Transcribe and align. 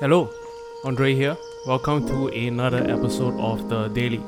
Hello, 0.00 0.30
Andre 0.84 1.12
here. 1.12 1.36
Welcome 1.66 2.06
to 2.06 2.28
another 2.28 2.78
episode 2.88 3.34
of 3.40 3.68
The 3.68 3.88
Daily. 3.88 4.22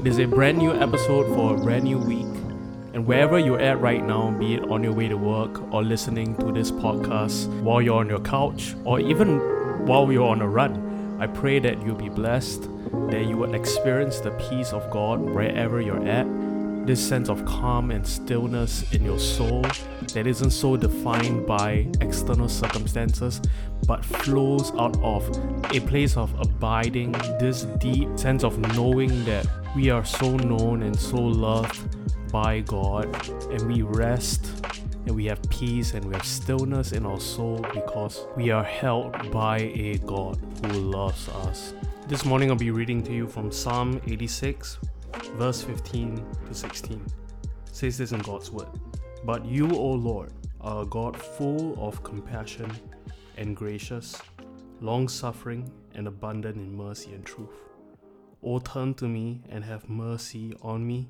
It 0.00 0.08
is 0.08 0.18
a 0.18 0.24
brand 0.24 0.58
new 0.58 0.72
episode 0.72 1.32
for 1.36 1.54
a 1.54 1.56
brand 1.56 1.84
new 1.84 1.98
week. 1.98 2.26
And 2.94 3.06
wherever 3.06 3.38
you're 3.38 3.60
at 3.60 3.80
right 3.80 4.04
now, 4.04 4.32
be 4.32 4.54
it 4.54 4.68
on 4.68 4.82
your 4.82 4.92
way 4.92 5.06
to 5.06 5.16
work 5.16 5.72
or 5.72 5.84
listening 5.84 6.34
to 6.38 6.50
this 6.50 6.72
podcast 6.72 7.46
while 7.62 7.80
you're 7.80 8.00
on 8.00 8.08
your 8.08 8.18
couch 8.18 8.74
or 8.84 8.98
even 8.98 9.38
while 9.86 10.10
you're 10.10 10.26
on 10.28 10.42
a 10.42 10.48
run, 10.48 11.16
I 11.20 11.28
pray 11.28 11.60
that 11.60 11.80
you'll 11.86 11.94
be 11.94 12.08
blessed, 12.08 12.62
that 13.10 13.24
you 13.24 13.36
will 13.36 13.54
experience 13.54 14.18
the 14.18 14.32
peace 14.32 14.72
of 14.72 14.90
God 14.90 15.20
wherever 15.20 15.80
you're 15.80 16.08
at 16.08 16.26
this 16.84 17.06
sense 17.06 17.28
of 17.28 17.44
calm 17.46 17.90
and 17.90 18.06
stillness 18.06 18.92
in 18.92 19.04
your 19.04 19.18
soul 19.18 19.62
that 20.12 20.26
isn't 20.26 20.50
so 20.50 20.76
defined 20.76 21.46
by 21.46 21.86
external 22.00 22.48
circumstances 22.48 23.40
but 23.86 24.04
flows 24.04 24.70
out 24.78 24.96
of 25.02 25.28
a 25.74 25.80
place 25.80 26.16
of 26.16 26.34
abiding, 26.40 27.12
this 27.40 27.62
deep 27.78 28.08
sense 28.18 28.44
of 28.44 28.58
knowing 28.76 29.24
that 29.24 29.46
we 29.74 29.90
are 29.90 30.04
so 30.04 30.36
known 30.36 30.82
and 30.82 30.98
so 30.98 31.16
loved 31.16 31.96
by 32.30 32.60
God, 32.60 33.06
and 33.50 33.66
we 33.66 33.82
rest 33.82 34.46
and 35.06 35.14
we 35.14 35.26
have 35.26 35.40
peace 35.50 35.94
and 35.94 36.04
we 36.04 36.14
have 36.14 36.24
stillness 36.24 36.92
in 36.92 37.04
our 37.04 37.20
soul 37.20 37.64
because 37.74 38.26
we 38.36 38.50
are 38.50 38.64
held 38.64 39.30
by 39.30 39.58
a 39.58 39.98
God 39.98 40.38
who 40.64 40.72
loves 40.72 41.28
us. 41.28 41.74
This 42.08 42.24
morning 42.24 42.50
I'll 42.50 42.56
be 42.56 42.70
reading 42.70 43.02
to 43.04 43.12
you 43.12 43.26
from 43.26 43.52
Psalm 43.52 44.00
86, 44.06 44.78
verse 45.34 45.62
15 45.62 46.24
to 46.46 46.54
16. 46.54 47.04
Says 47.72 47.98
this 47.98 48.12
in 48.12 48.20
God's 48.20 48.50
word. 48.50 48.68
But 49.24 49.44
you, 49.44 49.68
O 49.70 49.90
Lord, 49.90 50.32
are 50.60 50.82
a 50.82 50.86
God 50.86 51.16
full 51.16 51.76
of 51.84 52.02
compassion 52.02 52.70
and 53.36 53.56
gracious, 53.56 54.20
long 54.80 55.08
suffering, 55.08 55.70
and 55.94 56.06
abundant 56.06 56.56
in 56.56 56.76
mercy 56.76 57.12
and 57.12 57.24
truth. 57.24 57.50
O 58.42 58.58
turn 58.58 58.94
to 58.94 59.08
me 59.08 59.42
and 59.48 59.64
have 59.64 59.88
mercy 59.88 60.54
on 60.62 60.86
me. 60.86 61.08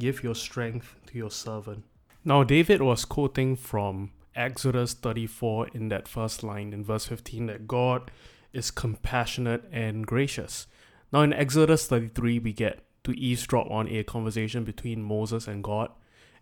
Give 0.00 0.24
your 0.24 0.34
strength 0.34 0.96
to 1.06 1.18
your 1.18 1.30
servant. 1.30 1.84
Now, 2.24 2.42
David 2.42 2.82
was 2.82 3.04
quoting 3.04 3.54
from 3.54 4.12
Exodus 4.34 4.94
34 4.94 5.68
in 5.68 5.88
that 5.90 6.08
first 6.08 6.42
line 6.42 6.72
in 6.72 6.82
verse 6.82 7.06
15 7.06 7.46
that 7.46 7.68
God 7.68 8.10
is 8.52 8.70
compassionate 8.70 9.64
and 9.70 10.06
gracious. 10.06 10.66
Now, 11.12 11.20
in 11.20 11.32
Exodus 11.32 11.86
33, 11.86 12.38
we 12.40 12.52
get 12.52 12.80
to 13.04 13.18
eavesdrop 13.18 13.70
on 13.70 13.88
a 13.88 14.02
conversation 14.02 14.64
between 14.64 15.02
Moses 15.02 15.46
and 15.46 15.62
God. 15.62 15.90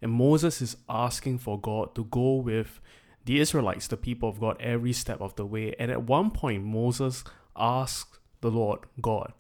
And 0.01 0.11
Moses 0.11 0.63
is 0.63 0.77
asking 0.89 1.39
for 1.39 1.61
God 1.61 1.95
to 1.95 2.05
go 2.05 2.37
with 2.37 2.81
the 3.25 3.39
Israelites, 3.39 3.87
the 3.87 3.97
people 3.97 4.29
of 4.29 4.41
God, 4.41 4.57
every 4.61 4.93
step 4.93 5.21
of 5.21 5.37
the 5.37 5.47
way. 5.47 5.75
And 5.79 5.91
at 5.91 6.05
one 6.05 6.31
point, 6.31 6.65
Moses 6.65 7.23
asks 7.57 8.19
the 8.41 8.51
Lord, 8.51 8.81
God, 9.01 9.33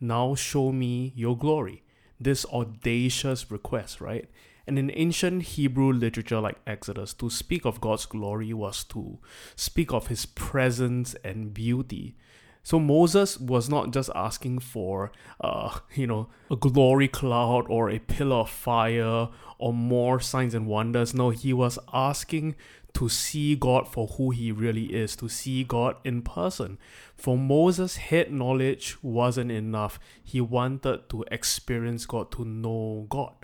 now 0.00 0.34
show 0.34 0.70
me 0.70 1.12
your 1.16 1.36
glory. 1.36 1.82
This 2.20 2.46
audacious 2.46 3.50
request, 3.50 4.00
right? 4.00 4.28
And 4.66 4.78
in 4.78 4.90
ancient 4.94 5.42
Hebrew 5.42 5.92
literature 5.92 6.40
like 6.40 6.58
Exodus, 6.66 7.12
to 7.14 7.28
speak 7.28 7.64
of 7.64 7.80
God's 7.80 8.06
glory 8.06 8.52
was 8.54 8.84
to 8.84 9.18
speak 9.56 9.92
of 9.92 10.06
his 10.06 10.26
presence 10.26 11.14
and 11.24 11.52
beauty. 11.52 12.16
So 12.64 12.80
Moses 12.80 13.38
was 13.38 13.68
not 13.68 13.92
just 13.92 14.08
asking 14.14 14.60
for, 14.60 15.12
uh, 15.40 15.78
you 15.94 16.06
know, 16.06 16.28
a 16.50 16.56
glory 16.56 17.08
cloud 17.08 17.66
or 17.68 17.90
a 17.90 17.98
pillar 17.98 18.36
of 18.36 18.50
fire 18.50 19.28
or 19.58 19.72
more 19.74 20.18
signs 20.18 20.54
and 20.54 20.66
wonders. 20.66 21.12
No, 21.12 21.28
he 21.28 21.52
was 21.52 21.78
asking 21.92 22.56
to 22.94 23.08
see 23.10 23.54
God 23.54 23.86
for 23.86 24.06
who 24.06 24.30
he 24.30 24.50
really 24.50 24.94
is, 24.94 25.14
to 25.16 25.28
see 25.28 25.62
God 25.62 25.96
in 26.04 26.22
person. 26.22 26.78
For 27.14 27.36
Moses, 27.36 27.96
head 27.96 28.32
knowledge 28.32 28.96
wasn't 29.02 29.50
enough. 29.50 29.98
He 30.22 30.40
wanted 30.40 31.10
to 31.10 31.24
experience 31.30 32.06
God, 32.06 32.32
to 32.32 32.44
know 32.46 33.06
God. 33.10 33.34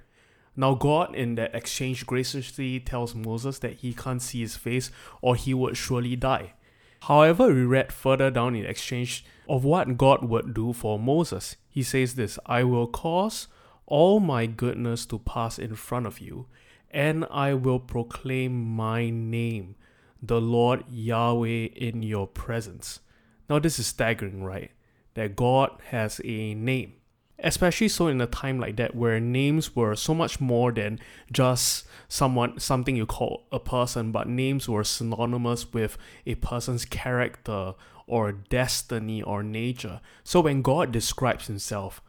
Now, 0.57 0.75
God, 0.75 1.15
in 1.15 1.35
that 1.35 1.55
exchange, 1.55 2.07
graciously 2.07 2.81
tells 2.81 3.15
Moses 3.15 3.59
that 3.59 3.75
he 3.75 3.93
can't 3.93 4.23
see 4.23 4.41
his 4.41 4.57
face 4.57 4.91
or 5.21 5.37
he 5.37 5.53
would 5.53 5.77
surely 5.77 6.17
die. 6.17 6.55
However, 7.03 7.49
we 7.49 7.63
read 7.63 7.93
further 7.93 8.31
down 8.31 8.55
in 8.55 8.67
exchange 8.67 9.25
of 9.49 9.65
what 9.65 9.97
God 9.97 10.25
would 10.25 10.55
do 10.55 10.73
for 10.73 10.99
Moses. 10.99 11.57
He 11.69 11.83
says 11.83 12.15
this 12.15 12.39
I 12.47 12.65
will 12.65 12.87
cause 12.87 13.49
all 13.87 14.21
my 14.21 14.47
goodness 14.47 15.07
to 15.07 15.19
pass 15.19 15.59
in 15.59 15.75
front 15.75 16.07
of 16.07 16.21
you, 16.21 16.47
and 16.91 17.27
I 17.31 17.55
will 17.55 17.81
proclaim 17.81 18.63
my 18.63 19.11
name, 19.11 19.77
the 20.23 20.41
Lord 20.41 20.85
Yahweh, 20.89 21.69
in 21.75 22.03
your 22.03 22.27
presence. 22.27 23.01
Now, 23.49 23.59
this 23.59 23.79
is 23.79 23.89
staggering, 23.89 24.45
right? 24.45 24.71
That 25.15 25.35
God 25.35 25.71
has 25.91 26.21
a 26.25 26.55
name 26.55 26.95
especially 27.43 27.89
so 27.89 28.07
in 28.07 28.21
a 28.21 28.27
time 28.27 28.59
like 28.59 28.77
that 28.77 28.95
where 28.95 29.21
names 29.21 29.75
were 29.75 29.95
so 29.95 30.15
much 30.15 30.41
more 30.41 30.73
than 30.73 30.99
just 31.33 31.87
someone 32.09 32.59
something 32.59 32.97
you 32.97 33.07
call 33.07 33.47
a 33.53 33.59
person 33.59 34.13
but 34.13 34.29
names 34.29 34.69
were 34.69 34.85
synonymous 34.85 35.73
with 35.73 35.97
a 36.27 36.35
person's 36.37 36.85
character 36.85 37.75
or 38.07 38.33
destiny 38.33 39.23
or 39.23 39.43
nature. 39.43 40.01
So 40.25 40.41
when 40.41 40.63
god 40.63 40.93
describes 40.93 41.47
himself 41.47 42.03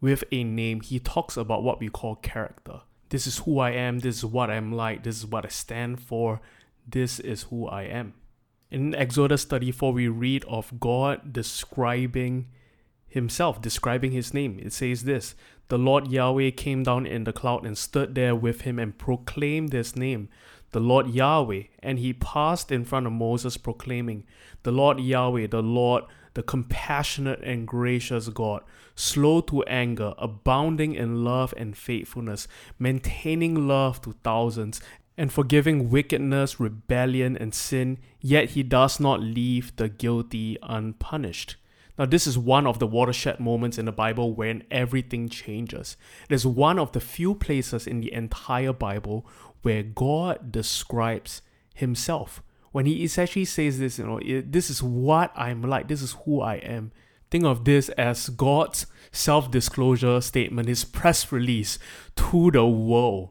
with 0.00 0.24
a 0.32 0.44
name 0.44 0.80
he 0.80 0.98
talks 0.98 1.36
about 1.36 1.62
what 1.62 1.80
we 1.80 1.88
call 1.88 2.16
character. 2.16 2.80
This 3.08 3.26
is 3.26 3.38
who 3.38 3.58
i 3.58 3.70
am 3.70 3.98
this 3.98 4.18
is 4.18 4.24
what 4.24 4.50
i'm 4.50 4.72
like 4.72 5.02
this 5.02 5.16
is 5.16 5.26
what 5.26 5.44
i 5.44 5.48
stand 5.48 6.00
for 6.00 6.40
this 6.86 7.18
is 7.20 7.44
who 7.44 7.66
i 7.66 7.82
am. 7.82 8.14
In 8.70 8.94
exodus 8.94 9.44
34 9.44 9.92
we 9.92 10.08
read 10.08 10.44
of 10.44 10.78
god 10.78 11.32
describing 11.32 12.46
himself 13.10 13.60
describing 13.60 14.12
his 14.12 14.32
name. 14.32 14.58
It 14.62 14.72
says 14.72 15.04
this 15.04 15.34
The 15.68 15.78
Lord 15.78 16.08
Yahweh 16.08 16.52
came 16.52 16.82
down 16.84 17.06
in 17.06 17.24
the 17.24 17.32
cloud 17.32 17.66
and 17.66 17.76
stood 17.76 18.14
there 18.14 18.34
with 18.34 18.62
him 18.62 18.78
and 18.78 18.96
proclaimed 18.96 19.72
his 19.72 19.96
name, 19.96 20.30
the 20.70 20.80
Lord 20.80 21.08
Yahweh. 21.08 21.64
And 21.80 21.98
he 21.98 22.12
passed 22.14 22.72
in 22.72 22.84
front 22.84 23.06
of 23.06 23.12
Moses, 23.12 23.56
proclaiming, 23.56 24.24
The 24.62 24.72
Lord 24.72 25.00
Yahweh, 25.00 25.48
the 25.48 25.62
Lord, 25.62 26.04
the 26.34 26.42
compassionate 26.44 27.40
and 27.42 27.66
gracious 27.66 28.28
God, 28.28 28.62
slow 28.94 29.40
to 29.42 29.64
anger, 29.64 30.14
abounding 30.16 30.94
in 30.94 31.24
love 31.24 31.52
and 31.56 31.76
faithfulness, 31.76 32.46
maintaining 32.78 33.66
love 33.66 34.00
to 34.02 34.14
thousands, 34.22 34.80
and 35.16 35.32
forgiving 35.32 35.90
wickedness, 35.90 36.60
rebellion, 36.60 37.36
and 37.36 37.52
sin, 37.52 37.98
yet 38.20 38.50
he 38.50 38.62
does 38.62 39.00
not 39.00 39.20
leave 39.20 39.74
the 39.76 39.88
guilty 39.88 40.56
unpunished. 40.62 41.56
Now, 42.00 42.06
this 42.06 42.26
is 42.26 42.38
one 42.38 42.66
of 42.66 42.78
the 42.78 42.86
watershed 42.86 43.40
moments 43.40 43.76
in 43.76 43.84
the 43.84 43.92
Bible 43.92 44.32
when 44.32 44.64
everything 44.70 45.28
changes. 45.28 45.98
It 46.30 46.34
is 46.34 46.46
one 46.46 46.78
of 46.78 46.92
the 46.92 47.00
few 47.00 47.34
places 47.34 47.86
in 47.86 48.00
the 48.00 48.10
entire 48.10 48.72
Bible 48.72 49.26
where 49.60 49.82
God 49.82 50.50
describes 50.50 51.42
Himself. 51.74 52.42
When 52.72 52.86
He 52.86 53.04
essentially 53.04 53.44
says 53.44 53.78
this, 53.78 53.98
you 53.98 54.06
know, 54.06 54.18
this 54.46 54.70
is 54.70 54.82
what 54.82 55.30
I'm 55.36 55.60
like, 55.60 55.88
this 55.88 56.00
is 56.00 56.16
who 56.24 56.40
I 56.40 56.54
am. 56.54 56.92
Think 57.30 57.44
of 57.44 57.66
this 57.66 57.90
as 57.90 58.30
God's 58.30 58.86
self 59.12 59.50
disclosure 59.50 60.22
statement, 60.22 60.68
His 60.68 60.86
press 60.86 61.30
release 61.30 61.78
to 62.16 62.50
the 62.50 62.64
world 62.64 63.28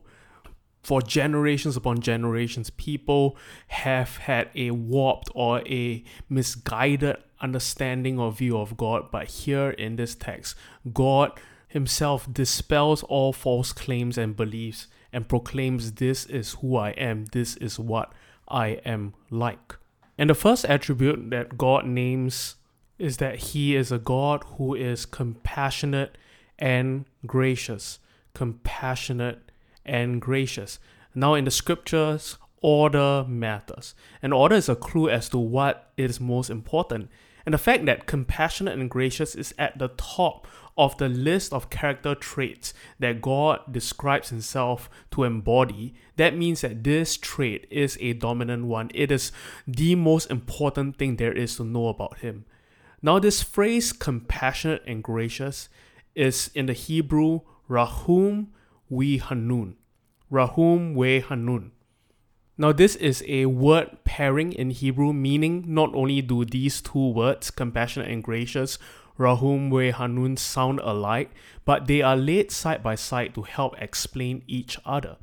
for 0.83 1.01
generations 1.01 1.75
upon 1.75 1.99
generations, 1.99 2.69
people 2.71 3.37
have 3.67 4.17
had 4.17 4.49
a 4.55 4.71
warped 4.71 5.29
or 5.35 5.59
a 5.67 6.03
misguided 6.29 7.17
understanding 7.41 8.19
or 8.19 8.31
view 8.31 8.57
of 8.57 8.77
God. 8.77 9.11
But 9.11 9.27
here 9.27 9.69
in 9.71 9.95
this 9.95 10.15
text, 10.15 10.55
God 10.93 11.31
Himself 11.67 12.31
dispels 12.31 13.03
all 13.03 13.33
false 13.33 13.71
claims 13.71 14.17
and 14.17 14.35
beliefs 14.35 14.87
and 15.11 15.27
proclaims, 15.27 15.93
This 15.93 16.25
is 16.25 16.53
who 16.55 16.75
I 16.75 16.91
am, 16.91 17.25
this 17.25 17.55
is 17.57 17.79
what 17.79 18.13
I 18.47 18.79
am 18.85 19.13
like. 19.29 19.75
And 20.17 20.29
the 20.29 20.35
first 20.35 20.65
attribute 20.65 21.29
that 21.29 21.57
God 21.57 21.85
names 21.85 22.55
is 22.97 23.17
that 23.17 23.35
He 23.37 23.75
is 23.75 23.91
a 23.91 23.97
God 23.97 24.43
who 24.57 24.75
is 24.75 25.05
compassionate 25.05 26.17
and 26.57 27.05
gracious. 27.25 27.99
Compassionate 28.33 29.51
and 29.85 30.21
gracious. 30.21 30.79
Now, 31.15 31.33
in 31.33 31.45
the 31.45 31.51
scriptures, 31.51 32.37
order 32.61 33.25
matters. 33.27 33.95
And 34.21 34.33
order 34.33 34.55
is 34.55 34.69
a 34.69 34.75
clue 34.75 35.09
as 35.09 35.29
to 35.29 35.37
what 35.37 35.91
is 35.97 36.19
most 36.19 36.49
important. 36.49 37.09
And 37.49 37.55
the 37.55 37.57
fact 37.57 37.87
that 37.87 38.05
compassionate 38.05 38.77
and 38.77 38.87
gracious 38.87 39.33
is 39.33 39.55
at 39.57 39.79
the 39.79 39.87
top 39.97 40.45
of 40.77 40.95
the 40.99 41.09
list 41.09 41.51
of 41.51 41.71
character 41.71 42.13
traits 42.13 42.75
that 42.99 43.23
God 43.23 43.61
describes 43.71 44.29
himself 44.29 44.87
to 45.09 45.23
embody, 45.23 45.95
that 46.17 46.37
means 46.37 46.61
that 46.61 46.83
this 46.83 47.17
trait 47.17 47.65
is 47.71 47.97
a 47.99 48.13
dominant 48.13 48.65
one. 48.67 48.91
It 48.93 49.11
is 49.11 49.31
the 49.65 49.95
most 49.95 50.29
important 50.29 50.97
thing 50.97 51.15
there 51.15 51.33
is 51.33 51.55
to 51.55 51.63
know 51.63 51.87
about 51.87 52.19
him. 52.19 52.45
Now, 53.01 53.17
this 53.17 53.41
phrase 53.41 53.93
compassionate 53.93 54.83
and 54.85 55.03
gracious 55.03 55.69
is 56.13 56.51
in 56.53 56.67
the 56.67 56.73
Hebrew 56.73 57.39
rahum 57.67 58.53
we 58.89 59.17
hanun. 59.17 59.75
Rahum 60.29 60.93
we 60.93 61.21
hanun. 61.21 61.71
Now, 62.61 62.73
this 62.73 62.97
is 62.97 63.23
a 63.25 63.45
word 63.45 64.03
pairing 64.03 64.51
in 64.51 64.71
Hebrew, 64.71 65.13
meaning 65.13 65.63
not 65.65 65.95
only 65.95 66.21
do 66.21 66.43
these 66.43 66.81
two 66.81 67.11
words, 67.11 67.51
compassionate 67.51 68.11
and 68.11 68.21
gracious, 68.21 68.77
Rahum 69.17 69.71
Hanun, 69.71 70.35
sound 70.35 70.81
alike, 70.81 71.31
but 71.63 71.87
they 71.87 72.01
are 72.01 72.17
laid 72.17 72.51
side 72.51 72.83
by 72.83 72.95
side 72.95 73.33
to 73.35 73.43
help 73.43 73.81
explain 73.81 74.43
each 74.45 74.77
other. 74.85 75.15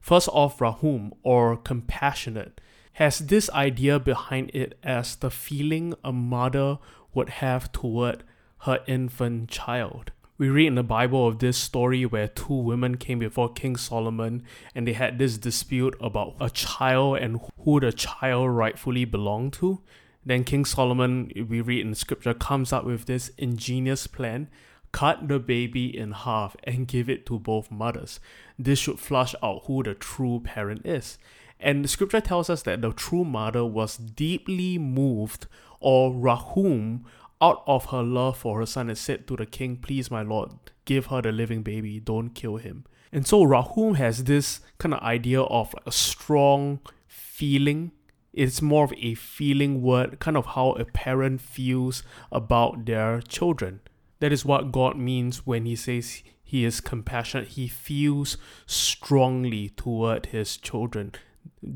First 0.00 0.30
off, 0.32 0.58
Rahum, 0.58 1.12
or 1.22 1.58
compassionate, 1.58 2.62
has 2.94 3.18
this 3.18 3.50
idea 3.50 3.98
behind 3.98 4.50
it 4.54 4.78
as 4.82 5.16
the 5.16 5.30
feeling 5.30 5.92
a 6.02 6.12
mother 6.12 6.78
would 7.12 7.28
have 7.28 7.70
toward 7.72 8.24
her 8.60 8.80
infant 8.86 9.50
child. 9.50 10.12
We 10.40 10.48
read 10.48 10.68
in 10.68 10.74
the 10.76 10.82
Bible 10.82 11.28
of 11.28 11.38
this 11.38 11.58
story 11.58 12.06
where 12.06 12.26
two 12.26 12.54
women 12.54 12.96
came 12.96 13.18
before 13.18 13.52
King 13.52 13.76
Solomon 13.76 14.42
and 14.74 14.88
they 14.88 14.94
had 14.94 15.18
this 15.18 15.36
dispute 15.36 15.94
about 16.00 16.36
a 16.40 16.48
child 16.48 17.18
and 17.18 17.38
who 17.58 17.78
the 17.78 17.92
child 17.92 18.48
rightfully 18.48 19.04
belonged 19.04 19.52
to. 19.52 19.82
Then 20.24 20.44
King 20.44 20.64
Solomon, 20.64 21.30
we 21.46 21.60
read 21.60 21.84
in 21.84 21.94
scripture, 21.94 22.32
comes 22.32 22.72
up 22.72 22.86
with 22.86 23.04
this 23.04 23.32
ingenious 23.36 24.06
plan 24.06 24.48
cut 24.92 25.28
the 25.28 25.38
baby 25.38 25.94
in 25.94 26.12
half 26.12 26.56
and 26.64 26.88
give 26.88 27.10
it 27.10 27.26
to 27.26 27.38
both 27.38 27.70
mothers. 27.70 28.18
This 28.58 28.78
should 28.78 28.98
flush 28.98 29.34
out 29.42 29.64
who 29.66 29.82
the 29.82 29.92
true 29.94 30.40
parent 30.40 30.86
is. 30.86 31.18
And 31.60 31.84
the 31.84 31.88
scripture 31.88 32.22
tells 32.22 32.48
us 32.48 32.62
that 32.62 32.80
the 32.80 32.92
true 32.92 33.24
mother 33.24 33.64
was 33.66 33.98
deeply 33.98 34.78
moved 34.78 35.46
or 35.80 36.14
rahum 36.14 37.04
out 37.40 37.62
of 37.66 37.86
her 37.86 38.02
love 38.02 38.38
for 38.38 38.58
her 38.58 38.66
son 38.66 38.88
and 38.88 38.98
said 38.98 39.26
to 39.26 39.36
the 39.36 39.46
king, 39.46 39.76
Please, 39.76 40.10
my 40.10 40.22
lord, 40.22 40.52
give 40.84 41.06
her 41.06 41.22
the 41.22 41.32
living 41.32 41.62
baby, 41.62 42.00
don't 42.00 42.30
kill 42.30 42.56
him. 42.56 42.84
And 43.12 43.26
so 43.26 43.42
Rahum 43.42 43.94
has 43.94 44.24
this 44.24 44.60
kind 44.78 44.94
of 44.94 45.00
idea 45.00 45.42
of 45.42 45.74
a 45.86 45.92
strong 45.92 46.80
feeling. 47.06 47.92
It's 48.32 48.62
more 48.62 48.84
of 48.84 48.92
a 48.96 49.14
feeling 49.14 49.82
word, 49.82 50.20
kind 50.20 50.36
of 50.36 50.46
how 50.46 50.72
a 50.72 50.84
parent 50.84 51.40
feels 51.40 52.02
about 52.30 52.86
their 52.86 53.20
children. 53.22 53.80
That 54.20 54.32
is 54.32 54.44
what 54.44 54.70
God 54.70 54.96
means 54.96 55.46
when 55.46 55.64
He 55.64 55.74
says 55.74 56.22
He 56.42 56.64
is 56.64 56.80
compassionate. 56.80 57.48
He 57.48 57.66
feels 57.66 58.36
strongly 58.66 59.70
toward 59.70 60.26
His 60.26 60.56
children. 60.56 61.12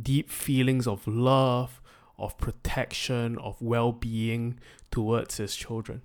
Deep 0.02 0.30
feelings 0.30 0.86
of 0.86 1.06
love, 1.08 1.80
of 2.18 2.38
protection, 2.38 3.38
of 3.38 3.60
well 3.60 3.92
being 3.92 4.58
towards 4.90 5.38
his 5.38 5.56
children. 5.56 6.02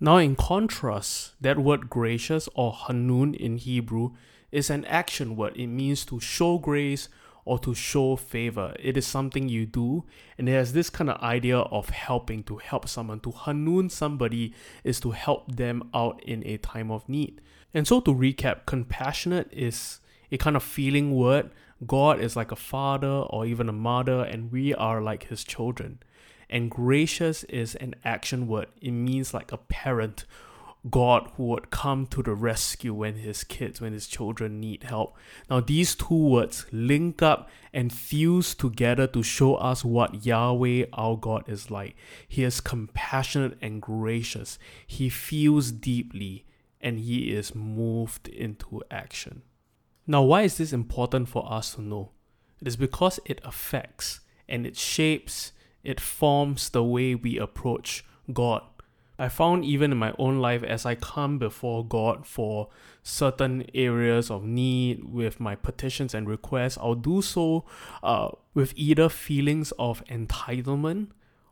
Now, 0.00 0.16
in 0.16 0.34
contrast, 0.34 1.34
that 1.40 1.58
word 1.58 1.88
gracious 1.88 2.48
or 2.54 2.72
hanun 2.72 3.34
in 3.34 3.56
Hebrew 3.56 4.10
is 4.50 4.68
an 4.68 4.84
action 4.86 5.36
word. 5.36 5.56
It 5.56 5.68
means 5.68 6.04
to 6.06 6.18
show 6.18 6.58
grace 6.58 7.08
or 7.44 7.58
to 7.60 7.74
show 7.74 8.16
favor. 8.16 8.74
It 8.78 8.96
is 8.96 9.06
something 9.06 9.48
you 9.48 9.66
do, 9.66 10.04
and 10.36 10.48
it 10.48 10.52
has 10.52 10.72
this 10.72 10.90
kind 10.90 11.10
of 11.10 11.20
idea 11.22 11.58
of 11.58 11.90
helping 11.90 12.42
to 12.44 12.58
help 12.58 12.88
someone. 12.88 13.20
To 13.20 13.30
hanun 13.30 13.90
somebody 13.90 14.54
is 14.84 15.00
to 15.00 15.12
help 15.12 15.54
them 15.54 15.88
out 15.94 16.22
in 16.24 16.46
a 16.46 16.58
time 16.58 16.90
of 16.90 17.08
need. 17.08 17.40
And 17.74 17.86
so, 17.86 18.00
to 18.00 18.14
recap, 18.14 18.66
compassionate 18.66 19.48
is 19.52 20.00
a 20.30 20.36
kind 20.36 20.56
of 20.56 20.62
feeling 20.62 21.14
word 21.14 21.50
God 21.86 22.20
is 22.20 22.36
like 22.36 22.52
a 22.52 22.56
father 22.56 23.08
or 23.08 23.46
even 23.46 23.68
a 23.68 23.72
mother, 23.72 24.22
and 24.22 24.52
we 24.52 24.74
are 24.74 25.00
like 25.00 25.24
his 25.24 25.44
children. 25.44 25.98
And 26.48 26.70
gracious 26.70 27.44
is 27.44 27.74
an 27.76 27.94
action 28.04 28.46
word, 28.46 28.68
it 28.80 28.90
means 28.90 29.32
like 29.32 29.52
a 29.52 29.56
parent. 29.56 30.24
God 30.90 31.30
who 31.36 31.44
would 31.44 31.70
come 31.70 32.06
to 32.08 32.24
the 32.24 32.34
rescue 32.34 32.92
when 32.92 33.14
his 33.14 33.44
kids, 33.44 33.80
when 33.80 33.92
his 33.92 34.08
children 34.08 34.58
need 34.58 34.82
help. 34.82 35.16
Now, 35.48 35.60
these 35.60 35.94
two 35.94 36.12
words 36.12 36.66
link 36.72 37.22
up 37.22 37.48
and 37.72 37.92
fuse 37.92 38.52
together 38.52 39.06
to 39.06 39.22
show 39.22 39.54
us 39.54 39.84
what 39.84 40.26
Yahweh, 40.26 40.86
our 40.92 41.16
God, 41.16 41.48
is 41.48 41.70
like. 41.70 41.94
He 42.26 42.42
is 42.42 42.60
compassionate 42.60 43.56
and 43.62 43.80
gracious, 43.80 44.58
he 44.84 45.08
feels 45.08 45.70
deeply, 45.70 46.44
and 46.80 46.98
he 46.98 47.32
is 47.32 47.54
moved 47.54 48.26
into 48.26 48.82
action. 48.90 49.42
Now, 50.06 50.22
why 50.22 50.42
is 50.42 50.58
this 50.58 50.72
important 50.72 51.28
for 51.28 51.50
us 51.50 51.74
to 51.74 51.82
know? 51.82 52.10
It 52.60 52.68
is 52.68 52.76
because 52.76 53.20
it 53.24 53.40
affects 53.44 54.20
and 54.48 54.66
it 54.66 54.76
shapes, 54.76 55.52
it 55.84 56.00
forms 56.00 56.70
the 56.70 56.82
way 56.82 57.14
we 57.14 57.38
approach 57.38 58.04
God. 58.32 58.62
I 59.18 59.28
found 59.28 59.64
even 59.64 59.92
in 59.92 59.98
my 59.98 60.14
own 60.18 60.38
life 60.40 60.64
as 60.64 60.84
I 60.84 60.94
come 60.96 61.38
before 61.38 61.86
God 61.86 62.26
for 62.26 62.68
certain 63.02 63.64
areas 63.74 64.30
of 64.30 64.42
need 64.44 65.04
with 65.04 65.38
my 65.38 65.54
petitions 65.54 66.14
and 66.14 66.28
requests, 66.28 66.78
I'll 66.78 66.94
do 66.94 67.22
so 67.22 67.64
uh, 68.02 68.30
with 68.54 68.72
either 68.74 69.08
feelings 69.08 69.72
of 69.78 70.04
entitlement 70.06 71.08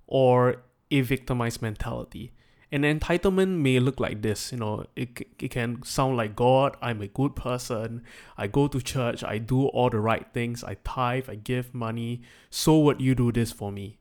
or 0.06 0.62
a 0.90 1.00
victimized 1.02 1.62
mentality. 1.62 2.32
An 2.72 2.82
entitlement 2.82 3.58
may 3.58 3.80
look 3.80 3.98
like 3.98 4.22
this, 4.22 4.52
you 4.52 4.58
know, 4.58 4.84
it, 4.94 5.26
it 5.40 5.50
can 5.50 5.82
sound 5.82 6.16
like 6.16 6.36
God, 6.36 6.76
I'm 6.80 7.02
a 7.02 7.08
good 7.08 7.34
person, 7.34 8.04
I 8.38 8.46
go 8.46 8.68
to 8.68 8.80
church, 8.80 9.24
I 9.24 9.38
do 9.38 9.66
all 9.66 9.90
the 9.90 9.98
right 9.98 10.24
things, 10.32 10.62
I 10.62 10.76
tithe, 10.84 11.28
I 11.28 11.34
give 11.34 11.74
money, 11.74 12.22
so 12.48 12.78
would 12.78 13.00
you 13.00 13.16
do 13.16 13.32
this 13.32 13.50
for 13.50 13.72
me? 13.72 13.98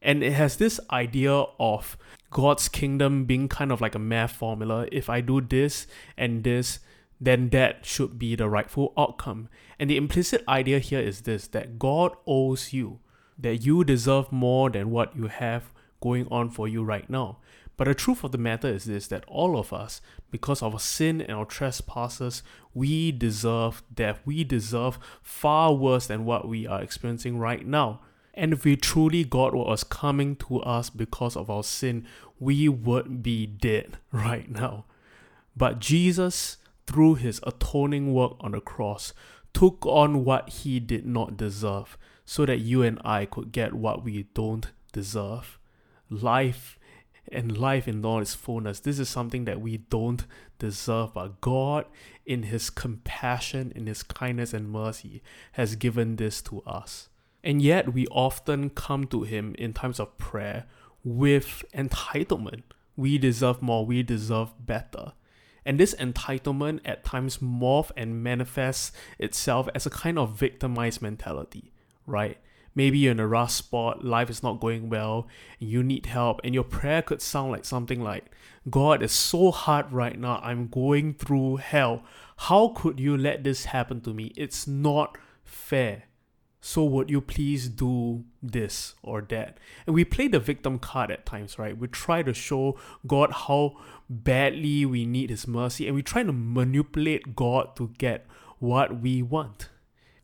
And 0.00 0.22
it 0.22 0.34
has 0.34 0.56
this 0.56 0.78
idea 0.90 1.32
of 1.32 1.96
God's 2.30 2.68
kingdom 2.68 3.24
being 3.24 3.48
kind 3.48 3.72
of 3.72 3.80
like 3.80 3.94
a 3.94 4.00
math 4.00 4.32
formula. 4.32 4.86
If 4.90 5.10
I 5.10 5.20
do 5.20 5.40
this 5.40 5.86
and 6.16 6.44
this, 6.44 6.80
then 7.20 7.50
that 7.50 7.86
should 7.86 8.18
be 8.18 8.34
the 8.34 8.48
rightful 8.48 8.92
outcome. 8.96 9.48
And 9.78 9.88
the 9.88 9.96
implicit 9.96 10.42
idea 10.48 10.80
here 10.80 11.00
is 11.00 11.20
this 11.22 11.46
that 11.48 11.78
God 11.78 12.16
owes 12.26 12.72
you, 12.72 12.98
that 13.38 13.58
you 13.58 13.84
deserve 13.84 14.32
more 14.32 14.70
than 14.70 14.90
what 14.90 15.14
you 15.16 15.28
have 15.28 15.72
going 16.00 16.26
on 16.30 16.50
for 16.50 16.66
you 16.66 16.82
right 16.82 17.08
now. 17.08 17.38
But 17.76 17.84
the 17.86 17.94
truth 17.94 18.22
of 18.22 18.32
the 18.32 18.38
matter 18.38 18.68
is 18.68 18.84
this 18.84 19.06
that 19.08 19.24
all 19.26 19.58
of 19.58 19.72
us, 19.72 20.00
because 20.30 20.62
of 20.62 20.74
our 20.74 20.80
sin 20.80 21.20
and 21.20 21.32
our 21.32 21.44
trespasses, 21.44 22.42
we 22.74 23.12
deserve 23.12 23.82
death. 23.92 24.20
We 24.24 24.44
deserve 24.44 24.98
far 25.22 25.72
worse 25.74 26.06
than 26.06 26.24
what 26.24 26.46
we 26.48 26.66
are 26.66 26.82
experiencing 26.82 27.38
right 27.38 27.66
now. 27.66 28.00
And 28.34 28.52
if 28.52 28.64
we 28.64 28.76
truly 28.76 29.24
got 29.24 29.54
what 29.54 29.66
was 29.66 29.84
coming 29.84 30.36
to 30.36 30.60
us 30.60 30.90
because 30.90 31.36
of 31.36 31.50
our 31.50 31.62
sin, 31.62 32.06
we 32.38 32.68
would 32.68 33.22
be 33.22 33.46
dead 33.46 33.98
right 34.12 34.50
now. 34.50 34.84
But 35.56 35.78
Jesus, 35.78 36.58
through 36.86 37.16
his 37.16 37.40
atoning 37.46 38.12
work 38.12 38.36
on 38.40 38.52
the 38.52 38.60
cross, 38.60 39.12
took 39.52 39.84
on 39.84 40.24
what 40.24 40.48
he 40.48 40.80
did 40.80 41.04
not 41.04 41.36
deserve 41.36 41.98
so 42.24 42.46
that 42.46 42.60
you 42.60 42.82
and 42.82 42.98
I 43.04 43.26
could 43.26 43.52
get 43.52 43.74
what 43.74 44.02
we 44.02 44.24
don't 44.34 44.70
deserve 44.92 45.58
life 46.08 46.78
and 47.32 47.56
life 47.56 47.88
in 47.88 48.04
all 48.04 48.20
its 48.20 48.34
fullness. 48.34 48.80
This 48.80 48.98
is 48.98 49.08
something 49.08 49.44
that 49.44 49.60
we 49.60 49.78
don't 49.78 50.24
deserve, 50.58 51.14
but 51.14 51.40
God, 51.40 51.86
in 52.26 52.44
His 52.44 52.70
compassion, 52.70 53.72
in 53.74 53.86
His 53.86 54.02
kindness 54.02 54.52
and 54.52 54.70
mercy, 54.70 55.22
has 55.52 55.76
given 55.76 56.16
this 56.16 56.42
to 56.42 56.62
us. 56.62 57.08
And 57.42 57.60
yet, 57.60 57.92
we 57.92 58.06
often 58.08 58.70
come 58.70 59.06
to 59.08 59.22
Him 59.22 59.54
in 59.58 59.72
times 59.72 59.98
of 59.98 60.16
prayer 60.18 60.66
with 61.04 61.64
entitlement. 61.74 62.62
We 62.96 63.18
deserve 63.18 63.62
more, 63.62 63.84
we 63.84 64.02
deserve 64.02 64.54
better. 64.64 65.12
And 65.64 65.78
this 65.78 65.94
entitlement 65.94 66.80
at 66.84 67.04
times 67.04 67.38
morphs 67.38 67.92
and 67.96 68.22
manifests 68.22 68.92
itself 69.18 69.68
as 69.74 69.86
a 69.86 69.90
kind 69.90 70.18
of 70.18 70.36
victimized 70.36 71.00
mentality, 71.02 71.72
right? 72.06 72.38
Maybe 72.74 72.98
you're 72.98 73.12
in 73.12 73.20
a 73.20 73.26
rough 73.26 73.50
spot, 73.50 74.04
life 74.04 74.30
is 74.30 74.42
not 74.42 74.60
going 74.60 74.88
well, 74.88 75.28
and 75.60 75.68
you 75.68 75.82
need 75.82 76.06
help, 76.06 76.40
and 76.42 76.54
your 76.54 76.64
prayer 76.64 77.02
could 77.02 77.20
sound 77.20 77.52
like 77.52 77.64
something 77.64 78.02
like, 78.02 78.30
God 78.70 79.02
is 79.02 79.12
so 79.12 79.50
hard 79.50 79.92
right 79.92 80.18
now, 80.18 80.40
I'm 80.42 80.68
going 80.68 81.14
through 81.14 81.56
hell. 81.56 82.02
How 82.36 82.68
could 82.68 82.98
you 82.98 83.16
let 83.16 83.44
this 83.44 83.66
happen 83.66 84.00
to 84.02 84.14
me? 84.14 84.32
It's 84.36 84.66
not 84.66 85.18
fair. 85.44 86.04
So 86.64 86.84
would 86.84 87.10
you 87.10 87.20
please 87.20 87.68
do 87.68 88.24
this 88.40 88.94
or 89.02 89.20
that? 89.30 89.58
And 89.84 89.94
we 89.94 90.04
play 90.04 90.28
the 90.28 90.38
victim 90.38 90.78
card 90.78 91.10
at 91.10 91.26
times, 91.26 91.58
right? 91.58 91.76
We 91.76 91.88
try 91.88 92.22
to 92.22 92.32
show 92.32 92.78
God 93.04 93.32
how 93.32 93.76
badly 94.08 94.86
we 94.86 95.04
need 95.04 95.30
his 95.30 95.48
mercy 95.48 95.88
and 95.88 95.96
we 95.96 96.04
try 96.04 96.22
to 96.22 96.32
manipulate 96.32 97.34
God 97.34 97.74
to 97.76 97.90
get 97.98 98.26
what 98.60 99.00
we 99.00 99.22
want. 99.22 99.70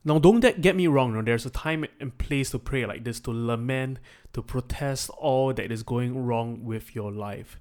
Now, 0.04 0.18
don't 0.18 0.40
get 0.60 0.76
me 0.76 0.86
wrong, 0.86 1.12
no, 1.12 1.22
there's 1.22 1.44
a 1.44 1.50
time 1.50 1.84
and 2.00 2.16
place 2.16 2.50
to 2.50 2.58
pray 2.58 2.86
like 2.86 3.04
this, 3.04 3.18
to 3.20 3.32
lament, 3.32 3.98
to 4.32 4.42
protest 4.42 5.10
all 5.10 5.52
that 5.52 5.72
is 5.72 5.82
going 5.82 6.24
wrong 6.24 6.64
with 6.64 6.94
your 6.94 7.10
life. 7.10 7.58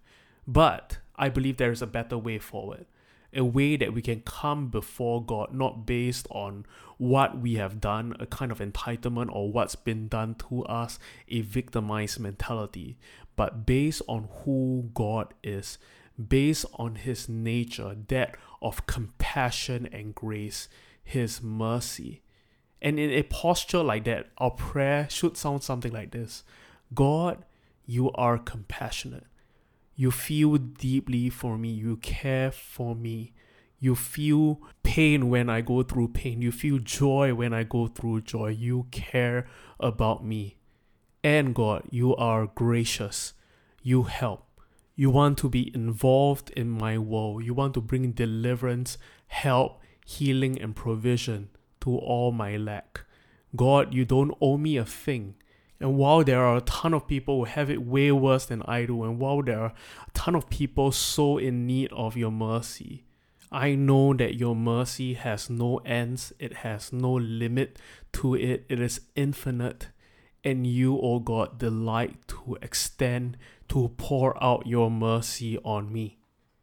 But 0.48 1.00
I 1.16 1.30
believe 1.30 1.58
there 1.58 1.72
is 1.72 1.82
a 1.82 1.88
better 1.88 2.18
way 2.18 2.38
forward. 2.38 2.86
A 3.34 3.44
way 3.44 3.76
that 3.76 3.94
we 3.94 4.02
can 4.02 4.22
come 4.22 4.70
before 4.70 5.24
God 5.24 5.54
not 5.54 5.86
based 5.86 6.28
on 6.30 6.66
what 6.98 7.40
we 7.40 7.56
have 7.56 7.82
done, 7.82 8.16
a 8.20 8.26
kind 8.26 8.52
of 8.52 8.60
entitlement 8.60 9.30
or 9.32 9.52
what's 9.52 9.76
been 9.76 10.08
done 10.08 10.36
to 10.50 10.64
us, 10.66 11.00
a 11.28 11.42
victimized 11.42 12.20
mentality, 12.20 12.98
but 13.36 13.66
based 13.66 14.02
on 14.08 14.30
who 14.44 14.90
God 14.94 15.34
is, 15.44 15.78
based 16.28 16.66
on 16.76 16.96
His 16.96 17.28
nature, 17.28 17.96
that 18.08 18.36
of 18.62 18.86
compassion 18.88 19.88
and 19.92 20.16
grace, 20.16 20.70
His 21.04 21.42
mercy 21.42 22.22
And 22.82 23.00
in 23.00 23.12
a 23.12 23.24
posture 23.24 23.84
like 23.84 24.06
that, 24.06 24.28
our 24.38 24.52
prayer 24.52 25.08
should 25.10 25.38
sound 25.38 25.64
something 25.64 25.92
like 25.92 26.12
this 26.12 26.44
God, 26.94 27.44
you 27.86 28.12
are 28.14 28.38
compassionate. 28.38 29.26
You 29.96 30.12
feel 30.12 30.58
deeply 30.58 31.30
for 31.30 31.58
me. 31.58 31.70
You 31.70 31.98
care 31.98 32.52
for 32.52 32.96
me. 32.96 33.34
You 33.80 33.96
feel 33.96 34.62
pain 34.84 35.30
when 35.30 35.50
I 35.50 35.62
go 35.62 35.84
through 35.84 36.10
pain. 36.10 36.42
You 36.42 36.52
feel 36.52 36.78
joy 36.80 37.34
when 37.34 37.54
I 37.54 37.64
go 37.64 37.88
through 37.88 38.22
joy. 38.22 38.50
You 38.50 38.88
care 38.92 39.48
about 39.80 40.24
me. 40.24 40.58
And 41.24 41.54
God, 41.56 41.84
you 41.90 42.16
are 42.16 42.48
gracious. 42.48 43.34
You 43.82 44.04
help. 44.04 44.46
You 44.96 45.10
want 45.10 45.38
to 45.40 45.50
be 45.50 45.72
involved 45.76 46.52
in 46.52 46.70
my 46.70 46.98
woe. 46.98 47.40
You 47.40 47.54
want 47.54 47.74
to 47.76 47.82
bring 47.82 48.12
deliverance, 48.12 48.98
help, 49.28 49.82
healing, 50.06 50.60
and 50.60 50.76
provision 50.76 51.50
to 51.88 51.98
all 51.98 52.34
my 52.34 52.58
lack. 52.58 53.06
God, 53.56 53.94
you 53.94 54.04
don't 54.04 54.38
owe 54.42 54.58
me 54.58 54.76
a 54.76 54.84
thing. 54.84 55.36
And 55.80 55.96
while 55.96 56.22
there 56.22 56.44
are 56.44 56.58
a 56.58 56.62
ton 56.62 56.94
of 56.94 57.08
people 57.08 57.38
who 57.38 57.46
have 57.46 57.70
it 57.70 57.82
way 57.82 58.12
worse 58.12 58.46
than 58.46 58.62
I 58.64 58.86
do, 58.86 59.04
and 59.04 59.20
while 59.20 59.42
there 59.42 59.62
are 59.62 59.74
a 60.08 60.12
ton 60.14 60.36
of 60.36 60.50
people 60.50 60.92
so 60.92 61.38
in 61.38 61.66
need 61.66 61.94
of 61.94 62.18
your 62.18 62.32
mercy, 62.32 63.06
I 63.52 63.76
know 63.76 64.14
that 64.16 64.36
your 64.36 64.54
mercy 64.54 65.14
has 65.14 65.50
no 65.50 65.78
ends, 65.86 66.34
it 66.40 66.58
has 66.58 66.92
no 66.92 67.14
limit 67.14 67.80
to 68.14 68.36
it, 68.36 68.66
it 68.68 68.82
is 68.82 69.00
infinite. 69.16 69.88
And 70.44 70.68
you, 70.68 70.96
O 70.96 71.16
oh 71.16 71.20
God, 71.20 71.58
delight 71.58 72.16
to 72.28 72.58
extend, 72.62 73.38
to 73.70 73.94
pour 73.98 74.42
out 74.44 74.68
your 74.68 74.92
mercy 74.92 75.58
on 75.60 75.94
me. 75.94 76.17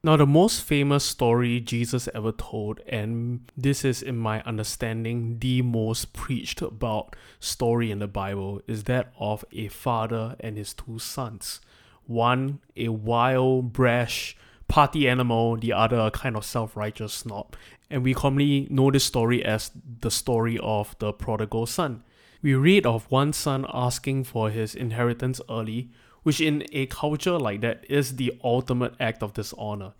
Now, 0.04 0.18
the 0.18 0.26
most 0.26 0.62
famous 0.62 1.02
story 1.02 1.60
Jesus 1.60 2.10
ever 2.14 2.30
told, 2.30 2.80
and 2.86 3.50
this 3.56 3.86
is, 3.86 4.02
in 4.02 4.18
my 4.18 4.42
understanding, 4.42 5.38
the 5.38 5.62
most 5.62 6.12
preached 6.12 6.60
about 6.60 7.16
story 7.40 7.90
in 7.90 8.00
the 8.00 8.06
Bible, 8.06 8.60
is 8.66 8.84
that 8.84 9.14
of 9.18 9.46
a 9.50 9.68
father 9.68 10.36
and 10.40 10.58
his 10.58 10.74
two 10.74 10.98
sons. 10.98 11.62
One, 12.04 12.58
a 12.76 12.88
wild, 12.90 13.72
brash 13.72 14.36
party 14.68 15.08
animal, 15.08 15.56
the 15.56 15.72
other, 15.72 16.00
a 16.00 16.10
kind 16.10 16.36
of 16.36 16.44
self 16.44 16.76
righteous 16.76 17.14
snob. 17.14 17.56
And 17.88 18.04
we 18.04 18.12
commonly 18.12 18.68
know 18.68 18.90
this 18.90 19.04
story 19.04 19.42
as 19.42 19.70
the 20.00 20.10
story 20.10 20.58
of 20.62 20.94
the 20.98 21.14
prodigal 21.14 21.64
son. 21.64 22.04
We 22.42 22.52
read 22.52 22.84
of 22.84 23.10
one 23.10 23.32
son 23.32 23.64
asking 23.72 24.24
for 24.24 24.50
his 24.50 24.74
inheritance 24.74 25.40
early, 25.48 25.88
which 26.24 26.40
in 26.40 26.66
a 26.72 26.86
culture 26.86 27.38
like 27.38 27.60
that 27.60 27.84
is 27.88 28.16
the 28.16 28.38
ultimate 28.42 28.94
act 28.98 29.22
of 29.22 29.34
dishonor. 29.34 29.92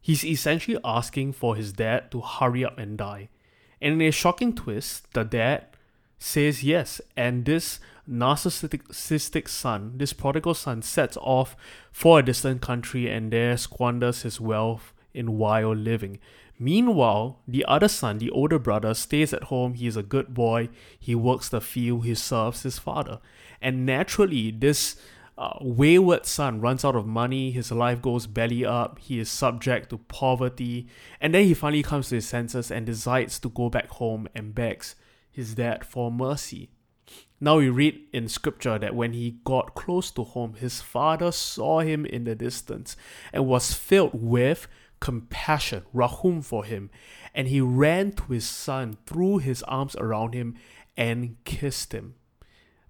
He's 0.00 0.24
essentially 0.24 0.78
asking 0.82 1.34
for 1.34 1.54
his 1.54 1.72
dad 1.72 2.10
to 2.12 2.22
hurry 2.22 2.64
up 2.64 2.78
and 2.78 2.96
die. 2.96 3.28
And 3.80 4.00
in 4.00 4.08
a 4.08 4.10
shocking 4.10 4.54
twist, 4.54 5.12
the 5.12 5.24
dad 5.24 5.66
says 6.18 6.64
yes, 6.64 7.00
and 7.16 7.44
this 7.44 7.80
narcissistic 8.08 9.48
son, 9.48 9.92
this 9.96 10.12
prodigal 10.12 10.54
son, 10.54 10.82
sets 10.82 11.16
off 11.20 11.56
for 11.90 12.18
a 12.18 12.22
distant 12.22 12.62
country 12.62 13.08
and 13.08 13.32
there 13.32 13.56
squanders 13.56 14.22
his 14.22 14.40
wealth 14.40 14.92
in 15.12 15.36
wild 15.38 15.78
living. 15.78 16.18
Meanwhile, 16.58 17.40
the 17.48 17.64
other 17.66 17.88
son, 17.88 18.18
the 18.18 18.30
older 18.30 18.58
brother, 18.58 18.94
stays 18.94 19.32
at 19.32 19.44
home. 19.44 19.74
He 19.74 19.88
is 19.88 19.96
a 19.96 20.02
good 20.02 20.32
boy. 20.32 20.68
He 20.98 21.14
works 21.14 21.48
the 21.48 21.60
field. 21.60 22.04
He 22.04 22.14
serves 22.14 22.62
his 22.62 22.78
father. 22.78 23.18
And 23.60 23.84
naturally, 23.84 24.52
this 24.52 24.96
uh, 25.38 25.56
wayward 25.60 26.26
son 26.26 26.60
runs 26.60 26.84
out 26.84 26.94
of 26.94 27.06
money, 27.06 27.50
his 27.50 27.72
life 27.72 28.02
goes 28.02 28.26
belly 28.26 28.64
up, 28.64 28.98
he 28.98 29.18
is 29.18 29.30
subject 29.30 29.90
to 29.90 29.98
poverty, 29.98 30.86
and 31.20 31.34
then 31.34 31.44
he 31.44 31.54
finally 31.54 31.82
comes 31.82 32.08
to 32.08 32.16
his 32.16 32.28
senses 32.28 32.70
and 32.70 32.84
decides 32.84 33.38
to 33.38 33.48
go 33.48 33.70
back 33.70 33.88
home 33.88 34.28
and 34.34 34.54
begs 34.54 34.94
his 35.30 35.54
dad 35.54 35.84
for 35.84 36.10
mercy. 36.12 36.68
Now 37.40 37.58
we 37.58 37.70
read 37.70 37.98
in 38.12 38.28
scripture 38.28 38.78
that 38.78 38.94
when 38.94 39.14
he 39.14 39.38
got 39.44 39.74
close 39.74 40.10
to 40.12 40.22
home, 40.22 40.54
his 40.54 40.80
father 40.80 41.32
saw 41.32 41.80
him 41.80 42.06
in 42.06 42.24
the 42.24 42.34
distance 42.34 42.94
and 43.32 43.46
was 43.46 43.72
filled 43.72 44.12
with 44.14 44.68
compassion, 45.00 45.82
rahum 45.92 46.42
for 46.42 46.64
him, 46.64 46.90
and 47.34 47.48
he 47.48 47.60
ran 47.60 48.12
to 48.12 48.32
his 48.32 48.46
son, 48.46 48.98
threw 49.06 49.38
his 49.38 49.62
arms 49.64 49.96
around 49.96 50.34
him, 50.34 50.54
and 50.96 51.36
kissed 51.44 51.92
him. 51.92 52.14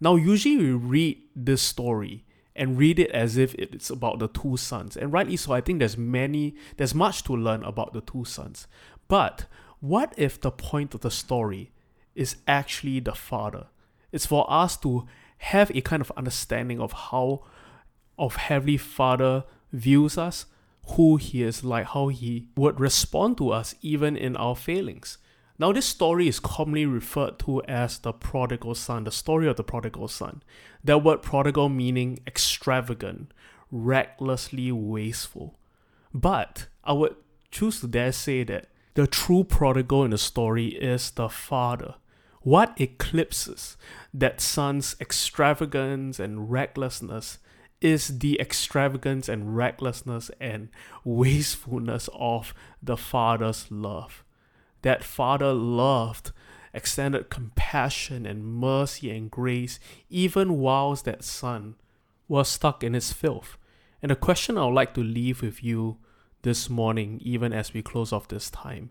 Now, 0.00 0.16
usually 0.16 0.56
we 0.58 0.72
read 0.72 1.22
this 1.34 1.62
story 1.62 2.24
and 2.54 2.78
read 2.78 2.98
it 2.98 3.10
as 3.10 3.36
if 3.36 3.54
it's 3.54 3.90
about 3.90 4.18
the 4.18 4.28
two 4.28 4.56
sons. 4.56 4.96
And 4.96 5.12
rightly 5.12 5.36
so, 5.36 5.52
I 5.52 5.60
think 5.60 5.78
there's 5.78 5.96
many, 5.96 6.54
there's 6.76 6.94
much 6.94 7.24
to 7.24 7.36
learn 7.36 7.62
about 7.64 7.92
the 7.92 8.00
two 8.00 8.24
sons. 8.24 8.66
But 9.08 9.46
what 9.80 10.14
if 10.16 10.40
the 10.40 10.50
point 10.50 10.94
of 10.94 11.00
the 11.00 11.10
story 11.10 11.72
is 12.14 12.36
actually 12.46 13.00
the 13.00 13.14
father? 13.14 13.68
It's 14.12 14.26
for 14.26 14.50
us 14.50 14.76
to 14.78 15.06
have 15.38 15.70
a 15.74 15.80
kind 15.80 16.00
of 16.00 16.12
understanding 16.16 16.80
of 16.80 16.92
how 16.92 17.44
of 18.18 18.36
Heavenly 18.36 18.76
Father 18.76 19.44
views 19.72 20.18
us, 20.18 20.46
who 20.96 21.16
he 21.16 21.42
is 21.42 21.64
like, 21.64 21.86
how 21.86 22.08
he 22.08 22.48
would 22.56 22.78
respond 22.78 23.38
to 23.38 23.50
us 23.50 23.74
even 23.80 24.16
in 24.16 24.36
our 24.36 24.54
failings. 24.54 25.18
Now, 25.62 25.70
this 25.70 25.86
story 25.86 26.26
is 26.26 26.40
commonly 26.40 26.86
referred 26.86 27.38
to 27.44 27.62
as 27.68 27.96
the 27.96 28.12
prodigal 28.12 28.74
son, 28.74 29.04
the 29.04 29.12
story 29.12 29.46
of 29.46 29.54
the 29.54 29.62
prodigal 29.62 30.08
son. 30.08 30.42
That 30.82 31.04
word 31.04 31.22
prodigal 31.22 31.68
meaning 31.68 32.18
extravagant, 32.26 33.32
recklessly 33.70 34.72
wasteful. 34.72 35.56
But 36.12 36.66
I 36.82 36.94
would 36.94 37.14
choose 37.52 37.78
to 37.78 37.86
dare 37.86 38.10
say 38.10 38.42
that 38.42 38.70
the 38.94 39.06
true 39.06 39.44
prodigal 39.44 40.02
in 40.02 40.10
the 40.10 40.18
story 40.18 40.66
is 40.66 41.12
the 41.12 41.28
father. 41.28 41.94
What 42.40 42.74
eclipses 42.80 43.76
that 44.12 44.40
son's 44.40 44.96
extravagance 45.00 46.18
and 46.18 46.50
recklessness 46.50 47.38
is 47.80 48.18
the 48.18 48.36
extravagance 48.40 49.28
and 49.28 49.56
recklessness 49.56 50.28
and 50.40 50.70
wastefulness 51.04 52.08
of 52.12 52.52
the 52.82 52.96
father's 52.96 53.70
love 53.70 54.24
that 54.82 55.04
Father 55.04 55.52
loved, 55.52 56.32
extended 56.74 57.30
compassion 57.30 58.26
and 58.26 58.44
mercy 58.44 59.10
and 59.10 59.30
grace 59.30 59.78
even 60.08 60.58
whilst 60.58 61.04
that 61.04 61.24
son 61.24 61.74
was 62.28 62.48
stuck 62.48 62.82
in 62.82 62.94
his 62.94 63.12
filth. 63.12 63.56
And 64.00 64.10
the 64.10 64.16
question 64.16 64.58
I 64.58 64.64
would 64.64 64.74
like 64.74 64.94
to 64.94 65.02
leave 65.02 65.42
with 65.42 65.62
you 65.62 65.98
this 66.42 66.68
morning, 66.68 67.20
even 67.22 67.52
as 67.52 67.72
we 67.72 67.82
close 67.82 68.12
off 68.12 68.28
this 68.28 68.50
time, 68.50 68.90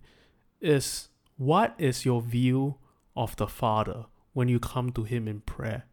is 0.62 1.10
what 1.38 1.76
is 1.78 2.06
your 2.06 2.22
view 2.22 2.76
of 3.16 3.36
the 3.36 3.48
Father 3.48 4.06
when 4.34 4.48
you 4.48 4.60
come 4.60 4.92
to 4.92 5.04
Him 5.04 5.28
in 5.28 5.42
prayer? 5.42 5.86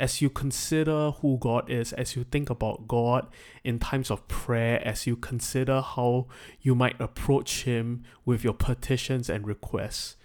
As 0.00 0.22
you 0.22 0.30
consider 0.30 1.10
who 1.10 1.36
God 1.38 1.68
is, 1.68 1.92
as 1.92 2.16
you 2.16 2.24
think 2.24 2.48
about 2.48 2.88
God 2.88 3.28
in 3.62 3.78
times 3.78 4.10
of 4.10 4.26
prayer, 4.28 4.80
as 4.82 5.06
you 5.06 5.14
consider 5.14 5.82
how 5.82 6.26
you 6.62 6.74
might 6.74 6.98
approach 6.98 7.64
Him 7.64 8.04
with 8.24 8.42
your 8.42 8.54
petitions 8.54 9.28
and 9.28 9.46
requests, 9.46 10.16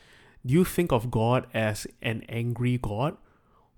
do 0.45 0.53
you 0.53 0.63
think 0.63 0.93
of 0.93 1.11
God 1.11 1.47
as 1.53 1.85
an 2.01 2.23
angry 2.29 2.77
God 2.77 3.17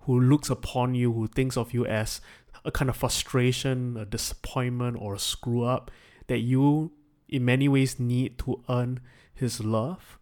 who 0.02 0.20
looks 0.20 0.48
upon 0.48 0.94
you, 0.94 1.12
who 1.12 1.26
thinks 1.26 1.56
of 1.56 1.74
you 1.74 1.84
as 1.84 2.20
a 2.64 2.70
kind 2.70 2.88
of 2.88 2.96
frustration, 2.96 3.96
a 3.96 4.04
disappointment, 4.04 4.96
or 5.00 5.14
a 5.14 5.18
screw 5.18 5.64
up 5.64 5.90
that 6.28 6.38
you, 6.38 6.92
in 7.28 7.44
many 7.44 7.68
ways, 7.68 7.98
need 7.98 8.38
to 8.38 8.62
earn 8.68 9.00
His 9.34 9.64
love? 9.64 10.18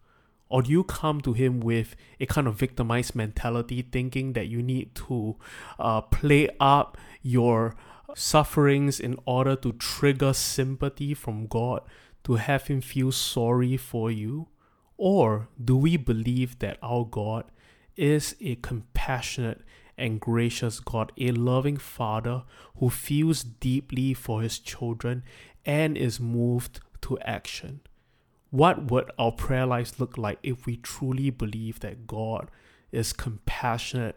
Or 0.49 0.61
do 0.61 0.71
you 0.71 0.83
come 0.83 1.21
to 1.21 1.33
him 1.33 1.59
with 1.59 1.95
a 2.19 2.25
kind 2.25 2.47
of 2.47 2.55
victimized 2.55 3.15
mentality, 3.15 3.81
thinking 3.81 4.33
that 4.33 4.47
you 4.47 4.61
need 4.61 4.95
to 4.95 5.35
uh, 5.77 6.01
play 6.01 6.49
up 6.59 6.97
your 7.21 7.75
sufferings 8.15 8.99
in 8.99 9.17
order 9.25 9.55
to 9.57 9.73
trigger 9.73 10.33
sympathy 10.33 11.13
from 11.13 11.47
God, 11.47 11.81
to 12.23 12.35
have 12.35 12.67
him 12.67 12.81
feel 12.81 13.11
sorry 13.11 13.77
for 13.77 14.09
you? 14.09 14.47
Or 14.97 15.49
do 15.63 15.75
we 15.77 15.97
believe 15.97 16.59
that 16.59 16.77
our 16.81 17.05
God 17.05 17.45
is 17.95 18.35
a 18.41 18.55
compassionate 18.55 19.61
and 19.97 20.19
gracious 20.19 20.79
God, 20.79 21.11
a 21.17 21.31
loving 21.31 21.77
Father 21.77 22.43
who 22.77 22.89
feels 22.89 23.43
deeply 23.43 24.13
for 24.13 24.41
his 24.41 24.59
children 24.59 25.23
and 25.65 25.97
is 25.97 26.19
moved 26.19 26.79
to 27.01 27.19
action? 27.19 27.81
What 28.49 28.89
would 28.89 29.11
our 29.19 29.33
prayer 29.33 29.65
lives 29.65 29.99
look 29.99 30.17
like 30.17 30.39
if 30.41 30.65
we 30.65 30.77
truly 30.77 31.29
believe 31.29 31.81
that 31.81 32.07
God 32.07 32.49
is 32.93 33.11
compassionate 33.11 34.15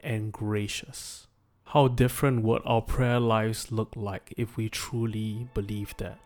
and 0.00 0.32
gracious? 0.32 1.26
How 1.64 1.88
different 1.88 2.44
would 2.44 2.62
our 2.64 2.80
prayer 2.82 3.18
lives 3.18 3.72
look 3.72 3.94
like 3.96 4.34
if 4.36 4.56
we 4.56 4.68
truly 4.68 5.48
believe 5.52 5.94
that? 5.98 6.20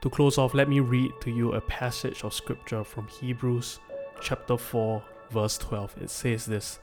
To 0.00 0.10
close 0.10 0.36
off, 0.36 0.52
let 0.52 0.68
me 0.68 0.80
read 0.80 1.12
to 1.20 1.30
you 1.30 1.52
a 1.52 1.60
passage 1.60 2.24
of 2.24 2.34
scripture 2.34 2.82
from 2.82 3.06
Hebrews 3.06 3.78
chapter 4.20 4.56
4, 4.56 5.02
verse 5.30 5.58
12. 5.58 6.02
It 6.02 6.10
says 6.10 6.46
this 6.46 6.80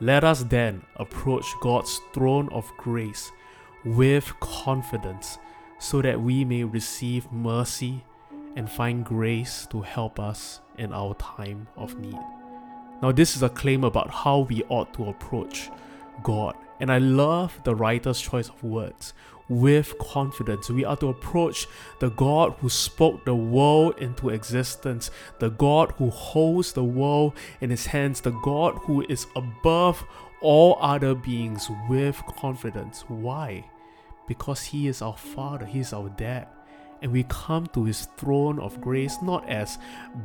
Let 0.00 0.24
us 0.24 0.44
then 0.44 0.82
approach 0.96 1.44
God's 1.60 2.00
throne 2.14 2.48
of 2.50 2.70
grace 2.78 3.30
with 3.84 4.32
confidence 4.40 5.38
so 5.78 6.00
that 6.00 6.20
we 6.20 6.46
may 6.46 6.64
receive 6.64 7.30
mercy 7.30 8.04
and 8.58 8.68
find 8.68 9.04
grace 9.04 9.68
to 9.70 9.80
help 9.82 10.18
us 10.18 10.60
in 10.78 10.92
our 10.92 11.14
time 11.14 11.68
of 11.76 11.96
need. 11.96 12.18
Now, 13.00 13.12
this 13.12 13.36
is 13.36 13.44
a 13.44 13.48
claim 13.48 13.84
about 13.84 14.10
how 14.10 14.40
we 14.40 14.64
ought 14.68 14.92
to 14.94 15.08
approach 15.10 15.70
God. 16.24 16.56
And 16.80 16.90
I 16.90 16.98
love 16.98 17.60
the 17.62 17.76
writer's 17.76 18.20
choice 18.20 18.48
of 18.48 18.64
words. 18.64 19.14
With 19.48 19.96
confidence, 19.98 20.68
we 20.70 20.84
are 20.84 20.96
to 20.96 21.06
approach 21.06 21.68
the 22.00 22.10
God 22.10 22.56
who 22.58 22.68
spoke 22.68 23.24
the 23.24 23.34
world 23.34 23.96
into 23.98 24.30
existence, 24.30 25.12
the 25.38 25.50
God 25.50 25.92
who 25.96 26.10
holds 26.10 26.72
the 26.72 26.82
world 26.82 27.34
in 27.60 27.70
his 27.70 27.86
hands, 27.86 28.20
the 28.20 28.32
God 28.42 28.74
who 28.82 29.06
is 29.08 29.28
above 29.36 30.04
all 30.40 30.78
other 30.80 31.14
beings 31.14 31.70
with 31.88 32.20
confidence. 32.40 33.04
Why? 33.06 33.70
Because 34.26 34.64
he 34.64 34.88
is 34.88 35.00
our 35.00 35.16
Father, 35.16 35.64
he 35.64 35.78
is 35.78 35.92
our 35.92 36.08
dad. 36.08 36.48
And 37.02 37.12
we 37.12 37.24
come 37.24 37.66
to 37.68 37.84
his 37.84 38.06
throne 38.16 38.58
of 38.58 38.80
grace 38.80 39.16
not 39.22 39.48
as 39.48 39.78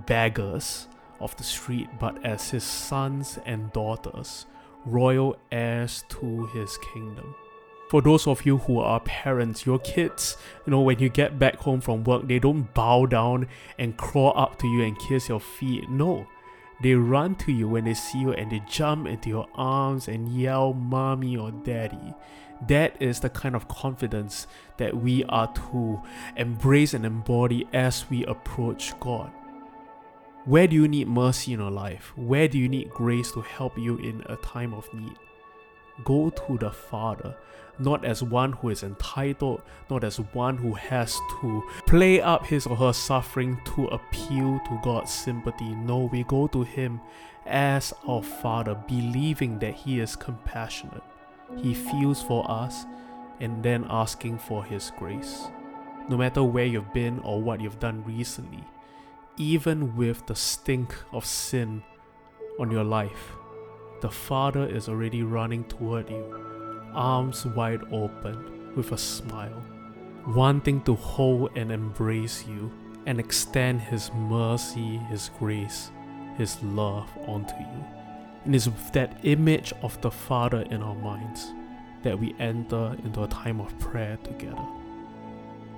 beggars 0.06 0.88
of 1.20 1.36
the 1.38 1.44
street, 1.44 1.90
but 2.00 2.24
as 2.26 2.50
his 2.50 2.64
sons 2.64 3.40
and 3.46 3.72
daughters 3.74 4.46
royal 4.86 5.38
heirs 5.52 6.04
to 6.10 6.46
his 6.48 6.78
kingdom. 6.94 7.36
For 7.90 8.02
those 8.02 8.26
of 8.26 8.46
you 8.46 8.58
who 8.58 8.80
are 8.80 9.00
parents, 9.02 9.66
your 9.66 9.80
kids, 9.80 10.36
you 10.66 10.72
know, 10.72 10.82
when 10.82 11.00
you 11.00 11.10
get 11.10 11.38
back 11.38 11.58
home 11.58 11.80
from 11.80 12.04
work, 12.04 12.28
they 12.28 12.40
don't 12.40 12.74
bow 12.74 13.06
down 13.06 13.48
and 13.78 13.96
crawl 13.98 14.34
up 14.36 14.58
to 14.60 14.68
you 14.68 14.84
and 14.84 14.98
kiss 14.98 15.30
your 15.30 15.40
feet. 15.40 15.90
No, 15.90 16.26
they 16.82 16.96
run 16.96 17.36
to 17.36 17.52
you 17.52 17.68
when 17.68 17.86
they 17.86 17.94
see 17.94 18.20
you 18.20 18.34
and 18.34 18.52
they 18.52 18.64
jump 18.68 19.08
into 19.08 19.30
your 19.30 19.48
arms 19.54 20.08
and 20.08 20.30
yell, 20.30 20.74
Mommy 20.74 21.38
or 21.38 21.52
Daddy. 21.52 22.16
That 22.68 23.02
is 23.02 23.20
the 23.20 23.30
kind 23.30 23.56
of 23.56 23.68
confidence 23.68 24.48
that 24.78 24.96
we 24.96 25.24
are 25.26 25.52
to 25.54 26.02
embrace 26.36 26.94
and 26.94 27.06
embody 27.06 27.68
as 27.74 28.10
we 28.10 28.26
approach 28.26 28.98
God. 29.00 29.32
Where 30.46 30.68
do 30.68 30.76
you 30.76 30.88
need 30.88 31.08
mercy 31.08 31.54
in 31.54 31.60
your 31.60 31.72
life? 31.72 32.12
Where 32.18 32.48
do 32.48 32.58
you 32.58 32.68
need 32.68 32.90
grace 32.90 33.32
to 33.32 33.42
help 33.42 33.78
you 33.78 33.98
in 33.98 34.24
a 34.28 34.36
time 34.38 34.74
of 34.74 34.94
need? 34.94 35.18
Go 36.04 36.30
to 36.30 36.58
the 36.58 36.72
Father, 36.72 37.36
not 37.80 38.04
as 38.04 38.24
one 38.24 38.54
who 38.54 38.70
is 38.70 38.84
entitled, 38.84 39.62
not 39.90 40.04
as 40.04 40.18
one 40.18 40.58
who 40.58 40.74
has 40.74 41.16
to 41.42 41.64
play 41.88 42.20
up 42.20 42.46
his 42.46 42.66
or 42.66 42.76
her 42.76 42.94
suffering 42.94 43.60
to 43.76 43.86
appeal 43.88 44.60
to 44.68 44.80
God's 44.84 45.12
sympathy. 45.12 45.76
No, 45.76 46.10
we 46.12 46.24
go 46.24 46.48
to 46.48 46.64
Him 46.64 47.00
as 47.46 47.94
our 48.08 48.24
Father, 48.24 48.76
believing 48.88 49.60
that 49.60 49.76
He 49.76 50.00
is 50.00 50.16
compassionate. 50.16 51.04
He 51.58 51.74
feels 51.74 52.22
for 52.22 52.50
us 52.50 52.86
and 53.40 53.64
then 53.64 53.86
asking 53.90 54.40
for 54.40 54.64
His 54.64 54.92
grace. 54.98 55.48
No 56.10 56.18
matter 56.18 56.44
where 56.44 56.66
you've 56.66 56.94
been 56.94 57.20
or 57.20 57.42
what 57.42 57.62
you've 57.62 57.80
done 57.80 58.04
recently, 58.04 58.64
even 59.38 59.96
with 59.96 60.26
the 60.28 60.36
stink 60.36 60.94
of 61.12 61.26
sin 61.26 61.84
on 62.60 62.70
your 62.70 62.84
life, 62.84 63.34
the 64.02 64.10
Father 64.10 64.68
is 64.68 64.90
already 64.90 65.24
running 65.24 65.64
toward 65.64 66.10
you, 66.10 66.26
arms 66.94 67.46
wide 67.46 67.82
open, 67.92 68.74
with 68.76 68.92
a 68.92 68.98
smile, 68.98 69.64
wanting 70.28 70.82
to 70.82 70.96
hold 70.96 71.52
and 71.56 71.72
embrace 71.72 72.46
you 72.46 72.72
and 73.06 73.20
extend 73.20 73.82
His 73.82 74.12
mercy, 74.14 74.98
His 75.10 75.30
grace, 75.40 75.92
His 76.38 76.62
love 76.64 77.10
onto 77.28 77.56
you. 77.56 78.03
And 78.46 78.56
it's 78.56 78.66
with 78.66 78.92
that 78.94 79.18
image 79.24 79.74
of 79.82 80.00
the 80.02 80.12
Father 80.12 80.62
in 80.70 80.82
our 80.82 80.96
minds 80.96 81.54
that 82.04 82.20
we 82.20 82.36
enter 82.40 82.98
into 83.04 83.24
a 83.24 83.28
time 83.28 83.62
of 83.62 83.78
prayer 83.80 84.18
together. 84.24 84.66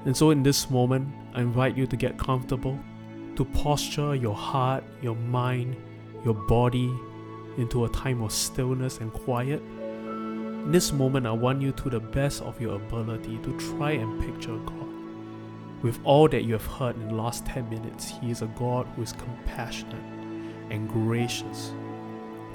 And 0.05 0.15
so, 0.15 0.31
in 0.31 0.43
this 0.43 0.69
moment, 0.69 1.13
I 1.33 1.41
invite 1.41 1.77
you 1.77 1.87
to 1.87 1.95
get 1.95 2.17
comfortable 2.17 2.79
to 3.35 3.45
posture 3.45 4.15
your 4.15 4.35
heart, 4.35 4.83
your 5.01 5.15
mind, 5.15 5.75
your 6.23 6.33
body 6.33 6.93
into 7.57 7.85
a 7.85 7.89
time 7.89 8.21
of 8.21 8.31
stillness 8.31 8.99
and 8.99 9.11
quiet. 9.11 9.61
In 9.61 10.71
this 10.71 10.91
moment, 10.91 11.27
I 11.27 11.31
want 11.31 11.61
you 11.61 11.71
to 11.73 11.89
the 11.89 11.99
best 11.99 12.41
of 12.41 12.59
your 12.59 12.75
ability 12.75 13.37
to 13.39 13.57
try 13.57 13.91
and 13.91 14.21
picture 14.21 14.57
God. 14.57 14.85
With 15.81 15.99
all 16.03 16.27
that 16.29 16.43
you 16.43 16.53
have 16.53 16.65
heard 16.65 16.95
in 16.95 17.09
the 17.09 17.15
last 17.15 17.45
10 17.45 17.69
minutes, 17.69 18.09
He 18.09 18.31
is 18.31 18.41
a 18.41 18.47
God 18.47 18.87
who 18.95 19.03
is 19.03 19.13
compassionate 19.13 19.95
and 20.69 20.89
gracious. 20.89 21.71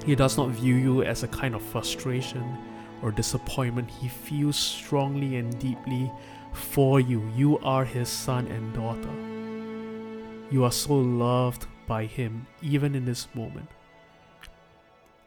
He 0.05 0.15
does 0.15 0.37
not 0.37 0.49
view 0.49 0.75
you 0.75 1.03
as 1.03 1.23
a 1.23 1.27
kind 1.27 1.53
of 1.53 1.61
frustration 1.61 2.57
or 3.01 3.11
disappointment. 3.11 3.89
He 3.89 4.07
feels 4.07 4.57
strongly 4.57 5.37
and 5.37 5.57
deeply 5.59 6.11
for 6.53 6.99
you. 6.99 7.29
You 7.35 7.59
are 7.59 7.85
His 7.85 8.09
son 8.09 8.47
and 8.47 8.73
daughter. 8.73 9.09
You 10.49 10.63
are 10.63 10.71
so 10.71 10.95
loved 10.95 11.67
by 11.87 12.05
Him, 12.05 12.47
even 12.61 12.95
in 12.95 13.05
this 13.05 13.27
moment. 13.33 13.69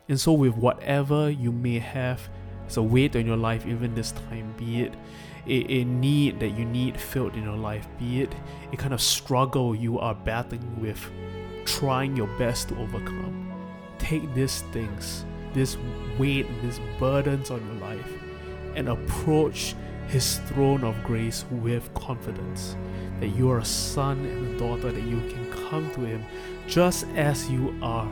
And 0.09 0.21
so, 0.21 0.33
with 0.33 0.57
whatever 0.57 1.31
you 1.31 1.51
may 1.51 1.79
have 1.79 2.29
as 2.67 2.77
a 2.77 2.83
weight 2.83 3.17
in 3.17 3.27
your 3.27 3.37
life, 3.37 3.67
even 3.67 3.95
this 3.95 4.13
time, 4.13 4.55
be 4.59 4.83
it 4.83 4.95
a, 5.47 5.73
a 5.73 5.85
need 5.85 6.41
that 6.41 6.51
you 6.51 6.65
need 6.65 7.01
filled 7.01 7.35
in 7.35 7.45
your 7.45 7.57
life, 7.57 7.87
be 7.99 8.23
it 8.23 8.35
a 8.73 8.77
kind 8.77 8.93
of 8.93 9.01
struggle 9.01 9.75
you 9.75 9.99
are 9.99 10.15
battling 10.15 10.81
with, 10.81 11.01
trying 11.65 12.17
your 12.17 12.27
best 12.39 12.69
to 12.69 12.79
overcome, 12.79 13.44
take 14.05 14.35
these 14.35 14.61
things, 14.73 15.25
this 15.55 15.79
weight, 16.19 16.47
these 16.63 16.79
burdens 16.99 17.51
on 17.51 17.65
your 17.67 17.89
life, 17.89 18.13
and 18.75 18.89
approach 18.89 19.75
His 20.09 20.39
throne 20.41 20.85
of 20.85 21.03
grace 21.05 21.47
with 21.51 21.93
confidence 21.95 22.77
that 23.21 23.29
you 23.29 23.51
are 23.51 23.59
a 23.59 23.65
son 23.65 24.19
and 24.27 24.55
a 24.55 24.59
daughter, 24.59 24.93
that 24.93 25.05
you 25.05 25.21
can 25.31 25.51
come 25.71 25.91
to 25.95 26.01
Him 26.01 26.23
just 26.67 27.07
as 27.15 27.51
you 27.51 27.75
are. 27.81 28.09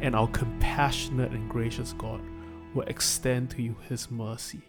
And 0.00 0.14
our 0.14 0.28
compassionate 0.28 1.32
and 1.32 1.48
gracious 1.50 1.92
God 1.98 2.22
will 2.72 2.84
extend 2.84 3.50
to 3.50 3.62
you 3.62 3.76
His 3.88 4.10
mercy. 4.10 4.62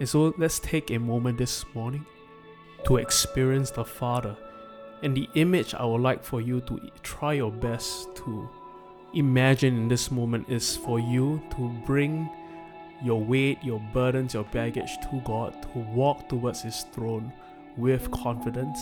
And 0.00 0.08
so 0.08 0.34
let's 0.36 0.58
take 0.58 0.90
a 0.90 0.98
moment 0.98 1.38
this 1.38 1.64
morning 1.74 2.04
to 2.84 2.98
experience 2.98 3.70
the 3.70 3.84
Father. 3.84 4.36
And 5.04 5.14
the 5.14 5.28
image 5.34 5.74
I 5.74 5.84
would 5.84 6.00
like 6.00 6.24
for 6.24 6.40
you 6.40 6.62
to 6.62 6.80
try 7.02 7.34
your 7.34 7.52
best 7.52 8.16
to 8.16 8.48
imagine 9.12 9.76
in 9.76 9.86
this 9.86 10.10
moment 10.10 10.48
is 10.48 10.78
for 10.78 10.98
you 10.98 11.42
to 11.50 11.68
bring 11.84 12.30
your 13.02 13.20
weight, 13.20 13.58
your 13.62 13.80
burdens, 13.92 14.32
your 14.32 14.44
baggage 14.44 14.96
to 15.02 15.20
God, 15.26 15.62
to 15.74 15.78
walk 15.78 16.30
towards 16.30 16.62
His 16.62 16.86
throne 16.94 17.34
with 17.76 18.10
confidence 18.12 18.80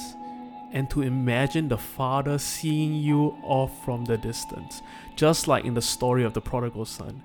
and 0.73 0.89
to 0.91 1.03
imagine 1.03 1.67
the 1.67 1.77
Father 1.77 2.39
seeing 2.39 2.95
you 2.95 3.37
off 3.43 3.85
from 3.85 4.05
the 4.05 4.17
distance, 4.17 4.81
just 5.17 5.49
like 5.49 5.65
in 5.65 5.75
the 5.75 5.83
story 5.83 6.23
of 6.23 6.35
the 6.35 6.41
prodigal 6.41 6.85
son, 6.85 7.21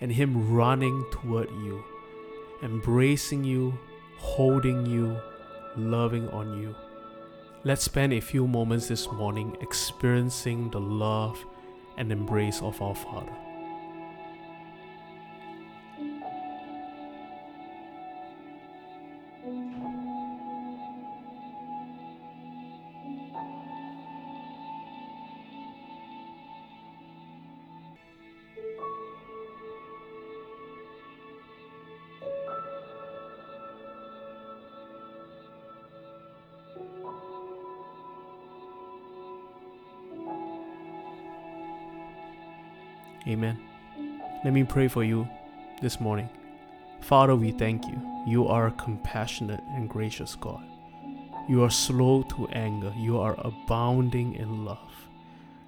and 0.00 0.10
Him 0.10 0.52
running 0.52 1.06
toward 1.12 1.48
you, 1.50 1.84
embracing 2.64 3.44
you, 3.44 3.78
holding 4.18 4.86
you, 4.86 5.16
loving 5.76 6.28
on 6.30 6.60
you. 6.60 6.74
Let's 7.62 7.84
spend 7.84 8.14
a 8.14 8.20
few 8.20 8.46
moments 8.46 8.88
this 8.88 9.12
morning 9.12 9.54
experiencing 9.60 10.70
the 10.70 10.80
love 10.80 11.44
and 11.98 12.10
embrace 12.10 12.62
of 12.62 12.80
our 12.80 12.94
Father. 12.94 13.36
Amen. 43.30 43.60
Let 44.44 44.52
me 44.52 44.64
pray 44.64 44.88
for 44.88 45.04
you 45.04 45.28
this 45.80 46.00
morning. 46.00 46.28
Father, 47.00 47.36
we 47.36 47.52
thank 47.52 47.86
you. 47.86 48.24
You 48.26 48.48
are 48.48 48.66
a 48.66 48.72
compassionate 48.72 49.62
and 49.68 49.88
gracious 49.88 50.34
God. 50.34 50.64
You 51.48 51.62
are 51.62 51.70
slow 51.70 52.22
to 52.22 52.48
anger. 52.48 52.92
You 52.96 53.20
are 53.20 53.36
abounding 53.38 54.34
in 54.34 54.64
love. 54.64 55.08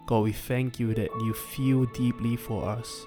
God, 0.06 0.24
we 0.24 0.32
thank 0.32 0.80
you 0.80 0.92
that 0.94 1.10
you 1.20 1.34
feel 1.34 1.84
deeply 1.84 2.34
for 2.34 2.64
us, 2.64 3.06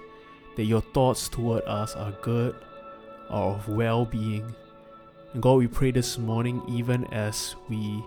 that 0.55 0.63
your 0.63 0.81
thoughts 0.81 1.27
toward 1.27 1.63
us 1.65 1.93
are 1.93 2.13
good, 2.21 2.55
are 3.29 3.55
of 3.55 3.67
well 3.67 4.05
being. 4.05 4.55
And 5.33 5.43
God, 5.43 5.55
we 5.55 5.67
pray 5.67 5.91
this 5.91 6.17
morning, 6.17 6.61
even 6.69 7.03
as 7.13 7.55
we 7.67 8.01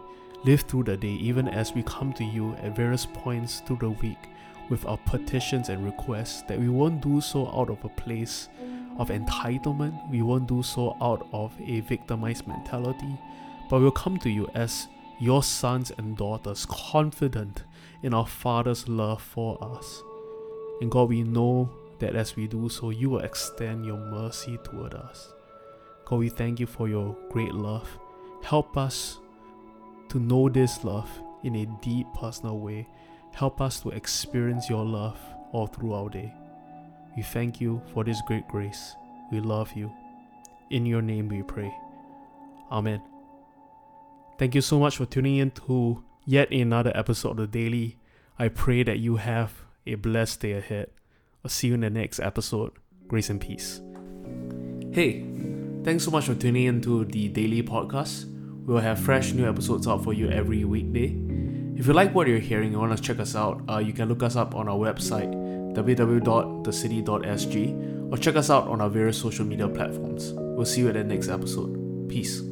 live 0.45 0.63
through 0.63 0.85
the 0.85 0.97
day, 0.97 1.09
even 1.09 1.47
as 1.47 1.75
we 1.75 1.83
come 1.83 2.15
to 2.15 2.25
you 2.25 2.55
at 2.63 2.75
various 2.75 3.05
points 3.05 3.61
through 3.61 3.81
the 3.81 3.91
week, 3.91 4.31
with 4.69 4.85
our 4.87 4.99
petitions 4.99 5.69
and 5.69 5.85
requests, 5.85 6.43
that 6.43 6.59
we 6.59 6.69
won't 6.69 7.01
do 7.01 7.21
so 7.21 7.49
out 7.49 7.71
of 7.71 7.85
a 7.85 7.89
place 7.89 8.49
of 8.99 9.09
entitlement, 9.09 10.11
we 10.11 10.23
won't 10.23 10.49
do 10.49 10.63
so 10.63 10.97
out 11.01 11.27
of 11.33 11.53
a 11.61 11.81
victimized 11.81 12.47
mentality, 12.47 13.19
but 13.71 13.81
we'll 13.81 13.91
come 13.91 14.19
to 14.19 14.31
you 14.31 14.51
as 14.55 14.89
your 15.21 15.43
sons 15.43 15.93
and 15.99 16.17
daughters, 16.17 16.67
confident 16.67 17.65
in 18.03 18.15
our 18.15 18.27
Father's 18.27 18.89
love 18.89 19.23
for 19.23 19.59
us. 19.63 20.03
And 20.81 20.91
God, 20.91 21.09
we 21.09 21.23
know 21.23 21.71
that 21.99 22.15
as 22.15 22.37
we 22.37 22.47
do 22.47 22.69
so, 22.69 22.91
you 22.91 23.11
will 23.11 23.21
extend 23.21 23.85
your 23.85 23.97
mercy 23.97 24.59
toward 24.63 24.95
us. 24.95 25.33
God, 26.05 26.21
we 26.21 26.29
thank 26.29 26.61
you 26.61 26.67
for 26.67 26.89
your 26.89 27.17
great 27.31 27.53
love. 27.53 27.89
Help 28.43 28.77
us 28.77 29.19
to 30.09 30.19
know 30.19 30.49
this 30.49 30.85
love 30.85 31.11
in 31.43 31.57
a 31.57 31.67
deep 31.83 32.07
personal 32.15 32.59
way. 32.59 32.87
Help 33.39 33.61
us 33.61 33.79
to 33.79 33.91
experience 33.91 34.69
your 34.69 34.85
love 34.85 35.17
all 35.53 35.69
through 35.69 35.93
our 35.95 36.09
day. 36.09 36.35
We 37.17 37.23
thank 37.23 37.61
you 37.61 37.81
for 37.95 38.03
this 38.03 38.21
great 38.27 38.49
grace. 38.49 38.97
We 39.31 39.39
love 39.39 39.71
you. 39.77 39.93
In 40.71 40.85
your 40.85 41.03
name 41.03 41.29
we 41.29 41.45
pray. 41.45 41.73
Amen. 42.73 43.01
Thank 44.41 44.57
you 44.57 44.61
so 44.61 44.81
much 44.81 44.97
for 44.97 45.07
tuning 45.07 45.37
in 45.37 45.53
to 45.53 46.03
yet 46.25 46.51
another 46.51 46.91
episode 46.97 47.39
of 47.39 47.53
the 47.53 47.61
Daily. 47.61 47.97
I 48.41 48.49
pray 48.49 48.83
that 48.83 48.99
you 48.99 49.19
have 49.19 49.53
a 49.87 49.95
blessed 49.95 50.41
day 50.41 50.55
ahead. 50.55 50.89
I'll 51.45 51.49
see 51.49 51.69
you 51.69 51.75
in 51.75 51.81
the 51.83 51.91
next 51.91 52.19
episode. 52.19 52.73
Grace 53.07 53.31
and 53.31 53.41
peace. 53.41 53.81
Hey, 54.91 55.25
thanks 55.85 56.03
so 56.03 56.11
much 56.11 56.27
for 56.27 56.35
tuning 56.35 56.65
in 56.65 56.81
to 56.81 57.05
the 57.05 57.29
Daily 57.29 57.63
Podcast. 57.63 58.25
We'll 58.67 58.79
have 58.79 58.99
fresh 58.99 59.33
new 59.33 59.49
episodes 59.49 59.87
out 59.87 60.03
for 60.03 60.13
you 60.13 60.29
every 60.29 60.65
weekday. 60.65 61.28
If 61.79 61.87
you 61.87 61.93
like 61.93 62.13
what 62.13 62.27
you're 62.27 62.41
hearing 62.41 62.73
and 62.73 62.81
want 62.81 62.97
to 62.97 63.03
check 63.03 63.21
us 63.21 63.37
out, 63.37 63.63
uh, 63.71 63.79
you 63.79 63.93
can 63.93 64.09
look 64.09 64.25
us 64.25 64.35
up 64.35 64.57
on 64.57 64.69
our 64.69 64.77
website 64.77 65.33
www.thecity.sg 65.75 68.13
or 68.13 68.19
check 68.19 68.35
us 68.35 68.51
out 68.51 68.67
on 68.67 68.81
our 68.81 68.91
various 68.91 69.17
social 69.17 69.45
media 69.45 69.69
platforms. 69.69 70.33
We'll 70.33 70.67
see 70.67 70.81
you 70.81 70.89
at 70.89 70.95
the 70.95 71.05
next 71.05 71.29
episode. 71.29 72.09
Peace. 72.09 72.43